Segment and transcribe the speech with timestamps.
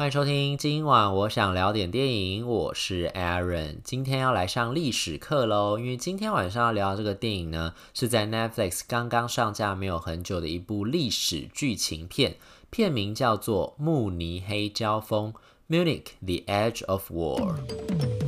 [0.00, 5.78] 欢迎收听，今晚我想聊点电影，我是 Aaron，今天要来上历史课喽。
[5.78, 12.36] 因为今天晚上要聊这个电影呢，是在 Netflix 刚刚上架没有很久的一部历史剧情片，
[12.70, 15.34] 片名叫做《慕尼黑交锋》
[15.68, 18.19] （Munich: The Edge of War）。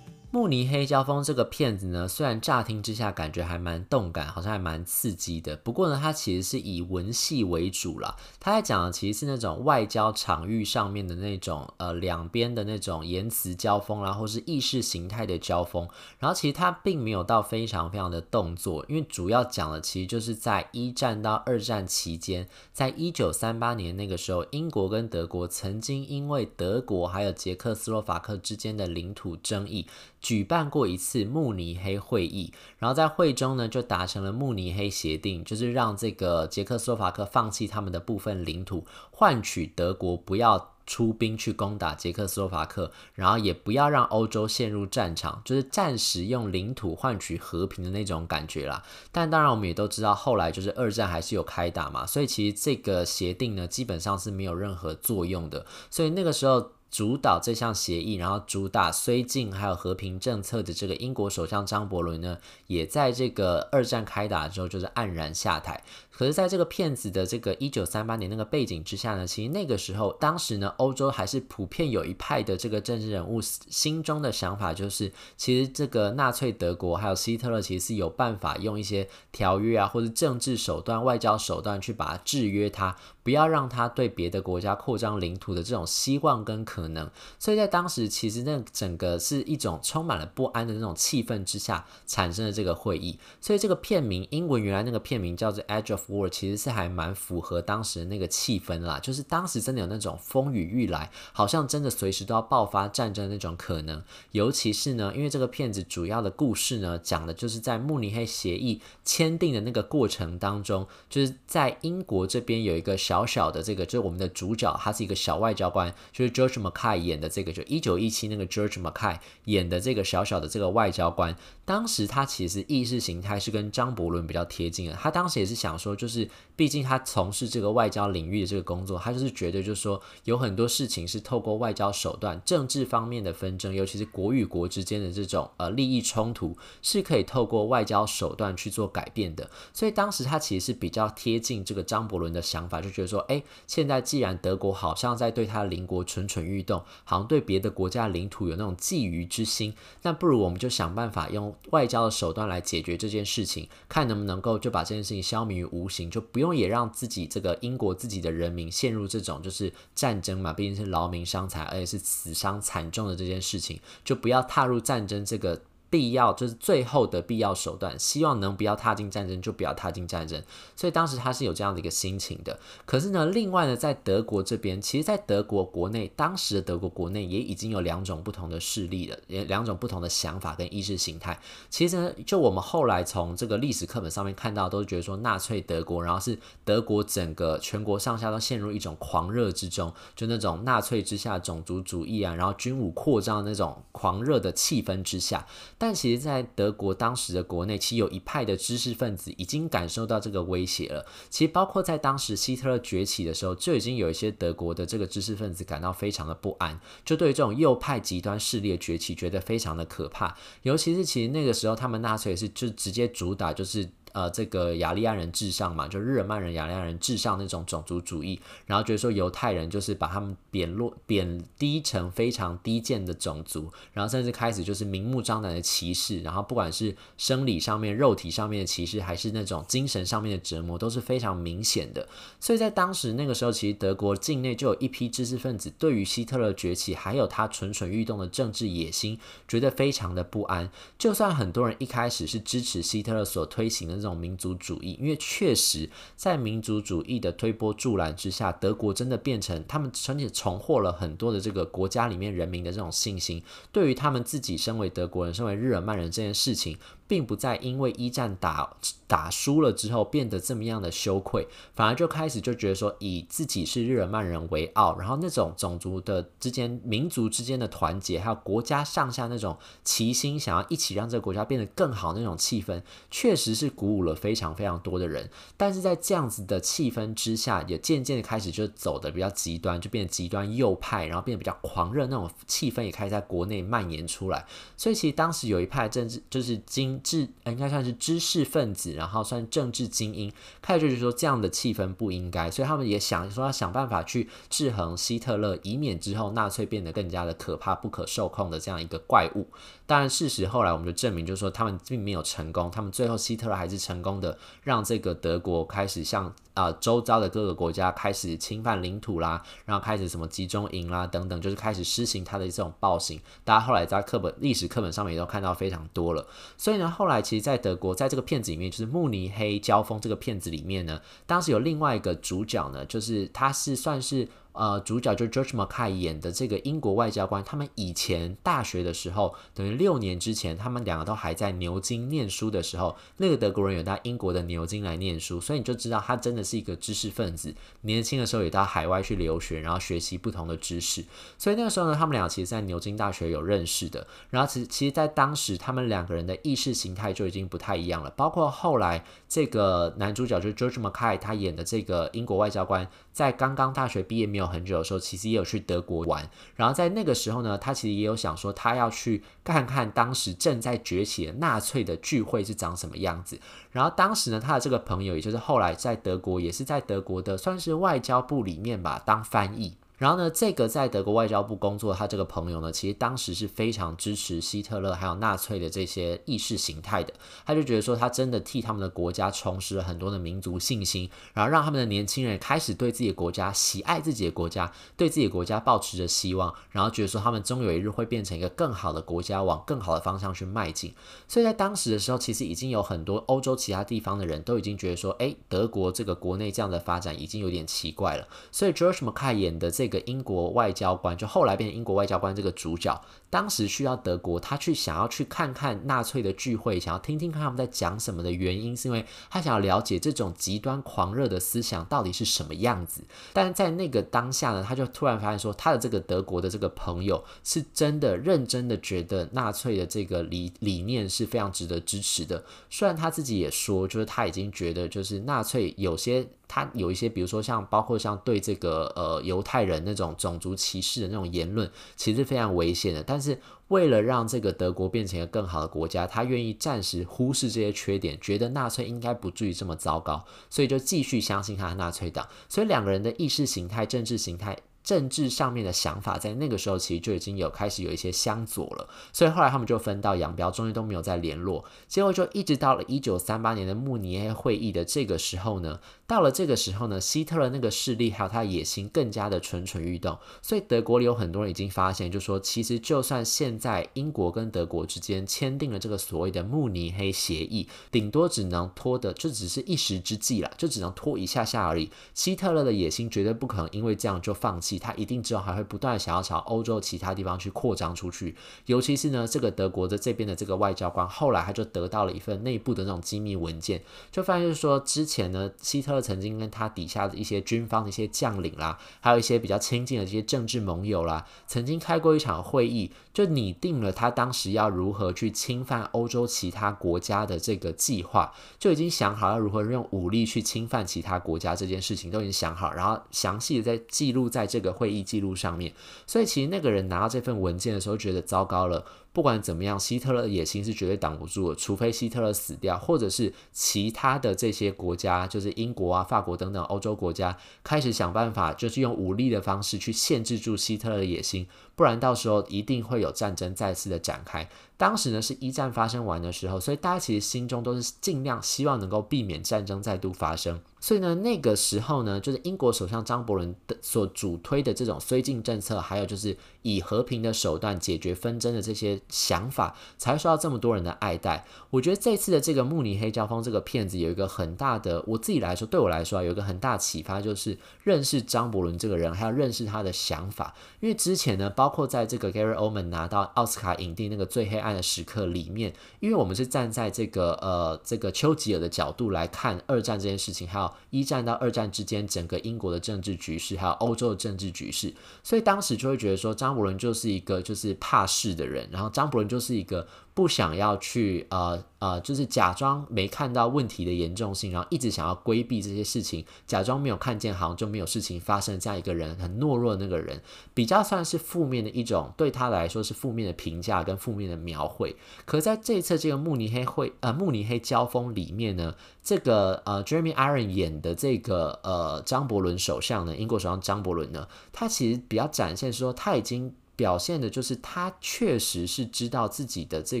[0.36, 5.56] 慕尼黑交锋这个片子呢，虽然乍听之下感觉还蛮动感，好像还蛮刺激的。
[5.56, 8.14] 不过呢，它其实是以文戏为主啦。
[8.38, 15.88] 它在讲的其实是那种外交场域上面的那种呃两边的那种言辞交锋，然后是意识形态的交锋。
[16.18, 29.86] 然后其实它并没有到非常非常的动作，因为主要讲的其实就是在一战到二战期间，在一九三八年那个时候，英国跟德国曾经因为德国还有捷克斯洛伐克之间的领土争议。
[30.26, 48.82] 举办过一次慕尼黑会议，然后在会中呢，就达成了慕尼黑协定，就是让这个捷克斯洛伐克放弃他们的部分领土，换取德国不要出兵去攻打捷克斯洛伐克，然后也不要让欧洲陷入战场，就是暂时用领土换取和平的那种感觉啦。
[49.12, 55.64] 但当然，我们也都知道，后来就是二战还是有开打嘛，所以其实这个协定呢，基本上是没有任何作用的。
[55.88, 56.72] 所以那个时候。
[56.90, 65.82] 主导这项协议，然后主打绥靖还有和平政策的这个英国首相张伯伦呢，也在这个二战开打之后就是黯然下台。
[66.10, 82.96] 可是，在这个片子的这个一九三八年那个背景之下呢，其实那个时候，当时呢，欧洲还是普遍有一派的这个政治人物心中的想法，就是其实这个纳粹德国还有希特勒，其实是有办法用一些条约啊，或者政治手段、外交手段去把它制约他，
[83.26, 87.10] 不要让他对别的国家扩张领土的这种希望跟可能。
[87.38, 93.18] 所以在当时，其实那整个是一种充满了不安的那种气氛之下产生的这个会议。
[93.40, 96.02] 所以这个片名，英文原来那个片名叫做《Edge of》。
[96.06, 104.00] war 其实是还蛮符合当时的那个气氛啦，就是当时真的有那种风雨欲来，好像真的随时都要爆发战争的那种可能。
[104.30, 121.34] 尤其是呢，因为这个片子主要的故事呢，讲的就是在慕尼黑协议签订的那个过程当中，就是在英国这边有一个小小小的这个，就是我们的主角，他是一个小外交官，就是 George Mackay 演的这个，就一九一七那个 George Mackay 演的这个小小的这个外交官，
[121.64, 125.96] 当时他其实意识形态是跟张伯伦比较贴近的，他当时也是想说。
[125.96, 139.48] 就是，毕竟他从事这个外交领域的这个工作，他就是觉得，就是说有很多事情是透过外交手段、政治方面的纷争，尤其是国与国之间的这种呃利益冲突，是可以透过外交手段去做改变的。
[139.72, 156.10] 所以当时他其实是比较贴近这个张伯伦的想法，就觉得说，哎，现在既然德国好像在对他的邻国蠢蠢欲动，好像对别的国家领土有那种觊觎之心，那不如我们就想办法用外交的手段来解决这件事情，看能不能够就把这件事情消弭于无形。
[156.10, 165.60] 就不用也让自己这个英国自己的人民陷入这种就是战争嘛，毕竟是劳民伤财，而且是死伤惨重的这件事情，就不要踏入战争这个。
[165.88, 170.42] 必要就是最后的必要手段，希望能不要踏进战争就不要踏进战争，
[170.74, 172.58] 所以当时他是有这样的一个心情的。
[172.84, 181.38] 可是呢，另外呢，在德国这边，其实，在德国国内，当时的德国国内也已经有两种不同的势力了，也两种不同的想法跟意识形态。
[181.70, 195.46] 其实呢，就我们后来从这个历史课本上面看到，都是觉得说纳粹德国，然后是德国整个全国上下都陷入一种狂热之中，就那种纳粹之下种族主义啊，然后军武扩张的那种狂热的气氛之下。
[195.78, 201.04] 但其实，在德国当时的国内，其实有一派的知识分子已经感受到这个威胁了。
[201.28, 210.36] 其实，包括在当时希特勒崛起的时候，就已经有一些德国的这个知识分子感到非常的不安，就对于这种右派极端势力的崛起，觉得非常的可怕。
[210.62, 213.90] 尤其是，其实那个时候，他们纳粹是就直接主打就是。
[214.16, 232.08] 呃，这个雅利安人至上嘛，就日耳曼人、雅利安人至上那种种族主义，然后觉得说犹太人就是把他们贬落、贬低成非常低贱的种族，然后甚至开始就是明目张胆的歧视，然后不管是生理上面、肉体上面的歧视，还是那种精神上面的折磨，都是非常明显的。
[232.40, 240.70] 所以在当时那个时候，其实德国境内就有一批知识分子对于希特勒崛起，还有他蠢蠢欲动的政治野心，觉得非常的不安。
[240.96, 244.05] 就算很多人一开始是支持希特勒所推行的。
[244.06, 253.42] 这种民族主义，因为确实在民族主义的推波助澜之下，德国真的变成他们而且重获了很多的这个国家里面人民的这种信心，
[253.72, 256.78] 对于他们自己身为德国人、身为日耳曼人这件事情。
[257.08, 258.76] 并不再因为一战打
[259.06, 275.30] 打输了之后变得这么样的羞愧，反而就开始就觉得说以自己是日耳曼人为傲，然后那种种族的之间、民族之间的团结，还有国家上下那种齐心想要一起让这个国家变得更好那种气氛，确实是鼓舞了非常非常多的人。
[275.56, 284.44] 但是在这样子的气氛之下，也渐渐的开始就走的比较极端，就变得极端右派，然后变得比较狂热那种气氛也开始在国内蔓延出来。
[284.76, 286.96] 所以其实当时有一派政治就是经。
[287.02, 299.46] 知应该算是知识分子，然后算政治精英，开始就是说这样的气氛不应该，所以他们也想说要想办法去制衡希特勒，以免之后纳粹变得更加的可怕、不可受控的这样一个怪物。
[299.86, 313.20] 当然，事实后来我们就证明，就是说他们并没有成功，他们最后希特勒还是成功的让这个德国开始向啊、周遭的各个国家开始侵犯领土啦，然后开始什么集中营啦等等，就是开始施行他的这种暴行。
[313.44, 316.26] 大家后来在课本历史课本上面也都看到非常多了。
[316.56, 324.26] 所以呢，后来其实，在德国，在这个片子里面，就是慕尼黑交锋这个片子里面呢，当时有另外一个主角呢，就是他是算是。
[324.56, 337.54] 呃，主角就 George Mackay 演的这个英国外交官，他们以前大学的时候，等于六年之前，他们两个都还在牛津念书的时候，那个德国人有到英国的牛津来念书，所以你就知道他真的是一个知识分子。
[337.82, 341.04] 年轻的时候也到海外去留学，然后学习不同的知识。
[341.36, 344.06] 所以那个时候呢，他们俩其实在牛津大学有认识的。
[344.30, 348.10] 然后其其实，在当时他们两个人的意识形态就已经不太一样了。
[348.10, 356.28] 包括后来这个男主角就 George Mackay 他演的这个英国外交官，在刚刚大学毕业没有很久的时候，其实也有去德国玩。
[356.54, 363.38] 然后在那个时候呢，他其实也有想说，他要去看看当时正在崛起的纳粹的聚会是长什么样子。
[363.70, 369.76] 然后当时呢，他的这个朋友，也就是后来在德国，也是在德国的算是外交部里面吧，当翻译。
[369.98, 377.14] 然后呢，这个在德国外交部工作，他这个朋友呢，其实当时是非常支持希特勒还有纳粹的这些意识形态的。
[377.46, 390.92] 他就觉得说，他真的替他们的国家重拾了很多的民族信心，然后让他们的年轻人开始对自己的国家喜爱自己的国家，对自己的国家抱持着希望，然后觉得说他们终有一日会变成一个更好的国家，往更好的方向去迈进。
[391.26, 398.28] 所以在当时的时候，其实已经有很多欧洲其他地方的人都已经觉得说，哎，德国这个国内这样的发展已经有点奇怪了。
[398.52, 399.85] 所以 George Mackay 演的这。
[399.86, 403.00] 这个英国外交官就后来变成英国外交官这个主角，
[403.30, 413.04] 当时需要德国，他去想要去看看纳粹的聚会，想要听听看他们在讲什么的原因，是因为他想要了解这种极端狂热的思想到底是什么样子。
[413.32, 422.44] 但是在那个当下呢，他就突然发现说，他的这个德国的这个朋友是真的认真的觉得纳粹的这个理理念是非常值得支持的。
[422.68, 426.26] 虽然他自己也说，就是他已经觉得就是纳粹有些。
[426.48, 433.02] 他有一些，比如说像包括像对这个呃犹太人那种种族歧视的那种言论，其实非常危险的。
[433.02, 442.28] 但是为了让这个德国变成一个更好的国家，他愿意暂时忽视这些缺点，觉得纳粹应该不至于这么糟糕，所以就继续相信他的纳粹党。
[442.48, 444.56] 所以两个人的意识形态、政治形态。
[444.86, 451.64] 政治上面的想法，在那个时候其实就已经有开始有一些相左了，所以后来他们就分道扬镳，终于都没有再联络。
[451.88, 471.90] 结果就一直到了一九三八年的慕尼黑会议的这个时候呢，到了这个时候呢，希特勒那个势力还有他的野心更加的蠢蠢欲动，所以德国里有很多人已经发现，就说其实就算现在英国跟德国之间签订了这个所谓的慕尼黑协议，顶多只能拖的就只是一时之计啦，就只能拖一下下而已。
[472.14, 474.75] 希特勒的野心绝对不可能因为这样就放弃。
[474.78, 478.34] 他一定之后还会不断想要朝欧洲其他地方去扩张出去，
[478.66, 504.65] 尤其是呢，这个德国的这边的这个外交官，后来他就得到了一份内部的那种机密文件，就发现就是说，之前呢，希特勒曾经跟他底下的一些军方的一些将领啦，还有一些比较亲近的这些政治盟友啦，曾经开过一场会议，就拟定了他当时要如何去侵犯欧洲其他国家的这个计划，就已经想好要如何用武力去侵犯其他国家这件事情都已经想好，然后详细的在记录在这个。
[504.72, 505.72] 会议记录上面，
[506.06, 508.84] 所以其实那个人拿到这份文件的时候，觉得糟糕了。
[509.16, 524.46] 不管怎么样，希特勒的野心是绝对挡不住的，除非希特勒死掉，或者是其他的这些国家，就是英国啊、法国等等欧洲国家，开始想办法，就是用武力的方式去限制住希特勒的野心，不然到时候一定会有战争再次的展开。
[524.76, 530.60] 当时呢是一战发生完的时候，所以大家其实心中都是尽量希望能够避免战争再度发生。
[530.78, 539.00] 所以呢，那个时候呢，就是英国首相张伯伦的所主推的这种绥靖政策，还有就是以和平的手段解决纷争的这些。
[539.08, 541.44] 想法，才会受到这么多人的爱戴。
[541.70, 550.54] 我觉得这次的这个慕尼黑交锋这个片子有一个很大的，我自己来说，对我来说啊，有一个很大启发，就是认识张伯伦这个人，还要认识他的想法。
[550.80, 569.86] 因为之前呢，包括在这个 Gary Oldman 拿到奥斯卡影帝那个最黑暗的时刻里面，因为我们是站在这个呃这个丘吉尔的角度来看二战这件事情，还有一战到二战之间整个英国的政治局势，还有欧洲的政治局势，所以当时就会觉得说张伯伦就是一个就是怕事的人，然后张伯伦就是一个。
[570.16, 578.58] 不想要去呃呃，就是假装没看到问题的严重性，然后一直想要规避这些事情，假装没有看见，好像就没有事情发生。
[578.58, 580.22] 这样一个人很懦弱的那个人，
[580.54, 584.96] 比较算是负面的一种，对他来说是负面的评价跟负面的描绘。
[585.26, 596.54] 可在这一次这个慕尼黑会呃慕尼黑交锋里面呢，这个呃 Jeremy Iron 演的这个呃张伯伦首相呢，英国首相张伯伦呢，他其实比较展现说他已经。
[596.76, 600.00] 表现的就是他确实是知道自己的这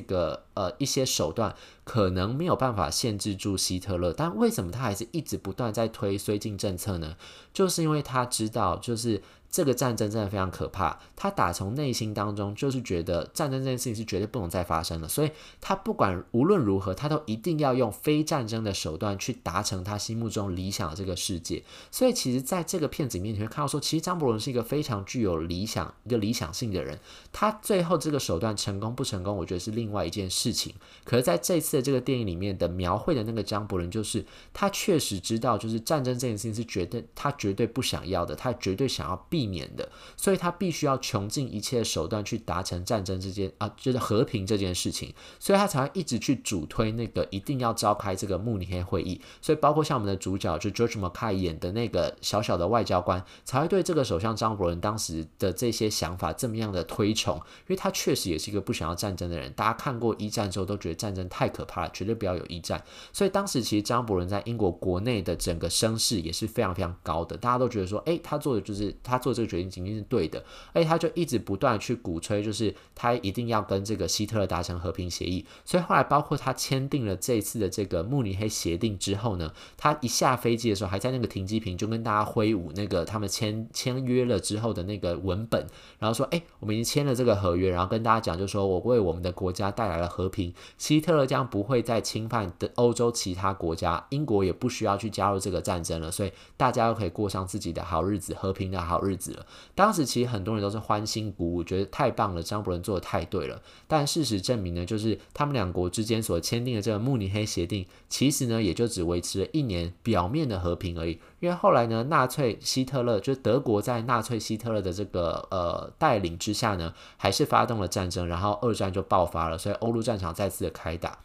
[0.02, 7.16] 个呃一些手段可能没有办法限制住希特勒，但为什么他还是一直不断在推绥靖政策呢？
[7.52, 9.22] 就是因为他知道就是。
[9.50, 15.30] 这个战争真的非常可怕，他打从内心当中就是觉得战争这件事情是绝对不能再发生了，所以
[15.62, 21.62] 他不管无论如何，他都一定要用非战争的手段去达成他心目中理想的这个世界。
[21.90, 26.98] 所以其实在这个片子里面，你会看到说，其实张伯伦是一个非常具有理想、一个理想性的人。
[27.32, 30.74] 他最后这个手段成功不成功，我觉得是另外一件事情。
[31.04, 34.22] 可是在这次的这个电影里面的描绘的那个张伯伦，就是
[34.52, 39.45] 他确实知道，就是战争这件事情是绝对他绝对不想要的，他绝对想要避。
[39.46, 49.20] 免的，所以他必须要穷尽一切手段去达成战争这件啊，就是和平这件事情，所以他才会一直去主推那个一定要召开这个慕尼黑会议。
[49.40, 59.52] 所以包括像我们的主角就 George Macay 演的那个小小的外交官，才会对这个首相张伯伦当时的这些想法这么样的推崇，因为他确实也是一个不想要战争的人。
[59.52, 62.82] 大家看过一战之后都觉得战争太可怕了，绝对不要有一战。
[63.12, 69.36] 所以当时其实张伯伦在英国国内的整个声势也是非常非常高的，大家都觉得说，诶，他做的就是他做。
[69.36, 70.42] 这个决定仅仅是对的，
[70.72, 75.44] 而且他就一直不断去鼓吹，就是他一定要跟这个希特勒达成和平协议。
[75.62, 85.66] 所以后来，包括他签订了这一次的这个慕尼黑协定之后呢，他一下飞机的时候，还在那个停机坪就跟大家挥舞那个他们签签约了之后的那个文本，
[85.98, 99.15] 然后说：“哎，我们已经签了这个合约。”然后跟大家讲，就说我为我们的国家带来了和平，希特勒将不会再侵犯的欧洲其他国家，英国也不需要去加入这个战争了，所以大家都可以过上自己的好日子，和平的好日子。
[99.16, 103.60] 子了当时其实很多人都是欢欣鼓舞，觉得太棒了，张伯伦做的太对了。
[103.86, 111.20] 但事实证明呢，就是他们两国之间所签订的这个慕尼黑协定，其实呢也就只维持了一年表面的和平而已。
[111.40, 121.18] 因为后来呢，纳粹希特勒就是德国在纳粹希特勒的这个呃带领之下呢，还是发动了战争，然后二战就爆发了，所以欧陆战场再次的开打。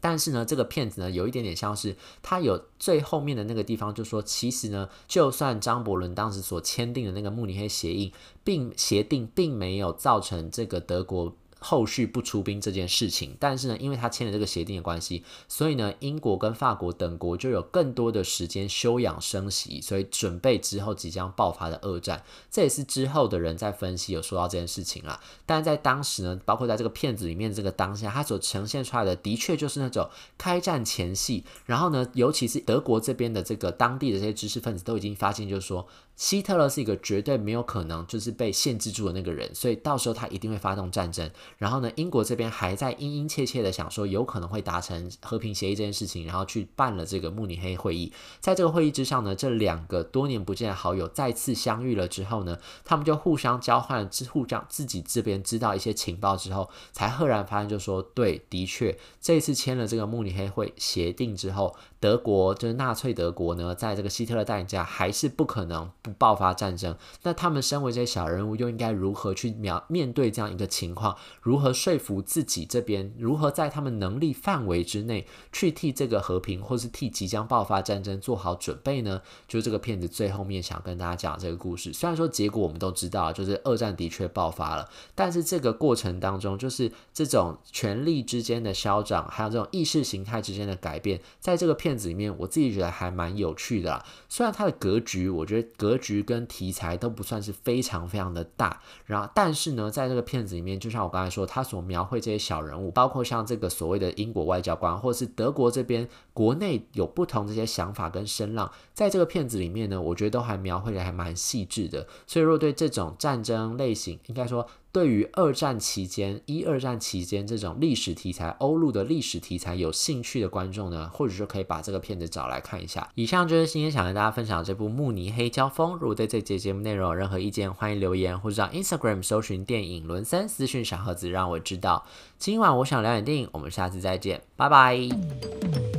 [0.00, 8.12] 但是呢，这个骗子呢，有一点点像是他有最后面的那个地方，就说其实呢，就算张伯伦当时所签订的那个慕尼黑协议，
[8.44, 11.34] 并协定并没有造成这个德国。
[11.58, 22.22] 后续不出兵这件事情，但是呢，因为他签了这个协定的关系，所以呢，英国跟法国等国就有更多的时间休养生息，所以准备之后即将爆发的二战。
[22.50, 25.20] 这也是之后的人在分析有说到这件事情啦。
[25.44, 35.86] 但在当时呢，包括在这个片子里面这个当下，他所呈现出来的的确就是那种开战前夕，然后呢，尤其是德国这边的这个当地的这些知识分子都已经发现，就是说。
[36.18, 41.30] 希特勒是一个绝对没有可能就是被限制住的那个人，所以到时候他一定会发动战争。
[41.56, 48.12] 然后呢，英国这边还在殷殷切切的想说有可能会达成和平协议这件事情，然后去办了这个慕尼黑会议。
[48.40, 61.74] 在这个会议之上呢，这两个多年不见的好友再次相遇了之后呢，他们就互相交换之，互相自己这边知道一些情报之后，才赫然发现就说对，的确这次签了这个慕尼黑会协定之后。
[62.00, 66.96] 德国就是纳粹德国呢，在这个希特勒带领下，还是不可能不爆发战争。
[67.24, 71.16] 那他们身为这些小人物，又应该如何去描面对这样一个情况？
[71.48, 73.12] 如何说服自己这边？
[73.18, 79.22] 如何在他们能力范围之内去替这个和平，或是替即将爆发战争做好准备呢？
[79.48, 81.92] 就这个片子最后面想跟大家讲这个故事。
[81.92, 91.98] 虽然说结果我们都知道，就是二战的确爆发了，但是这个过程当中，就是这种权力之间的消长，还有这种意识形态之间的改变，在这个片。
[91.98, 94.04] 子里面，我自己觉得还蛮有趣的。
[94.28, 112.06] 虽然它的格局，我觉得格局跟题材都不算是非常非常的大，然后但是呢，在这个片子里面，就像我刚才说，说他所描绘这些小人物，包括像这个所谓的英国外交官，或者是德国这边国内有不同这些想法跟声浪，在这个片子里面呢，我觉得都还描绘的还蛮细致的。
[112.26, 123.08] 所以，如果对这种战争类型，应该说对于二战期间、一二战期间这种历史题材、欧陆的历史题材有兴趣的观众呢，或者说可以把这个片子找来看一下。
[123.14, 125.92] 以上就是今天想跟大家分享这部《慕尼黑交锋》。
[125.98, 132.06] 如果对这节节目内容有任何意见，欢迎留言或者到 Instagram 搜寻电影伦森私讯小盒子，让我知道。
[132.38, 135.97] 今晚我想聊点电影，我们下次再见，拜拜。